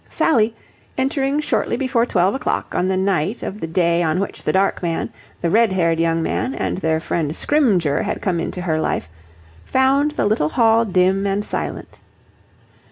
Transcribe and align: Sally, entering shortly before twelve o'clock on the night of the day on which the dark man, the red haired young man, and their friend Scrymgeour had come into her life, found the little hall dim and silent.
Sally, 0.09 0.55
entering 0.97 1.39
shortly 1.41 1.77
before 1.77 2.07
twelve 2.07 2.33
o'clock 2.33 2.73
on 2.73 2.87
the 2.87 2.97
night 2.97 3.43
of 3.43 3.59
the 3.59 3.67
day 3.67 4.01
on 4.01 4.19
which 4.19 4.43
the 4.43 4.51
dark 4.51 4.81
man, 4.81 5.11
the 5.41 5.49
red 5.51 5.71
haired 5.73 5.99
young 5.99 6.23
man, 6.23 6.55
and 6.55 6.79
their 6.79 6.99
friend 6.99 7.35
Scrymgeour 7.35 8.01
had 8.01 8.19
come 8.19 8.39
into 8.39 8.61
her 8.63 8.81
life, 8.81 9.09
found 9.63 10.09
the 10.13 10.25
little 10.25 10.49
hall 10.49 10.85
dim 10.85 11.27
and 11.27 11.45
silent. 11.45 11.99